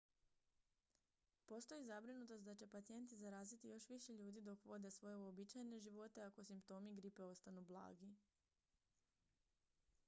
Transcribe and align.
postoji 1.49 1.83
zabrinutost 1.89 2.43
da 2.47 2.55
će 2.55 2.67
pacijenti 2.67 3.17
zaraziti 3.19 3.67
još 3.67 3.89
više 3.89 4.15
ljudi 4.21 4.41
dok 4.47 4.65
vode 4.65 4.91
svoje 4.95 5.15
uobičajene 5.17 5.79
živote 5.79 6.21
ako 6.23 6.43
simptomi 6.43 6.95
gripe 7.01 7.23
ostanu 7.23 7.61
blagi 7.61 8.13